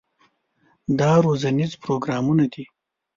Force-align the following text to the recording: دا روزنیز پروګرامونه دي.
دا 0.99 1.11
روزنیز 1.25 1.71
پروګرامونه 1.83 2.45
دي. 2.53 2.63